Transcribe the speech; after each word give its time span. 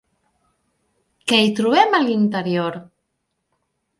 Què 1.31 1.41
hi 1.41 1.51
trobem 1.59 1.93
a 1.97 2.01
l'interior? 2.07 2.79